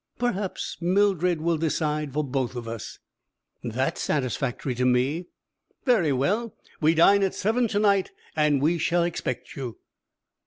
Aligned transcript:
Perhaps 0.17 0.77
Mildred 0.81 1.41
will 1.41 1.57
decide 1.59 2.11
for 2.11 2.23
both 2.23 2.55
of 2.55 2.67
us." 2.67 2.97
"That 3.63 3.97
is 3.97 4.01
satisfactory 4.01 4.73
to 4.73 4.83
me." 4.83 5.27
"Very 5.85 6.11
well! 6.11 6.55
We 6.79 6.95
dine 6.95 7.21
at 7.21 7.35
seven 7.35 7.67
to 7.67 7.77
night; 7.77 8.09
and 8.35 8.63
we 8.63 8.79
shall 8.79 9.03
expect 9.03 9.55
you." 9.55 9.77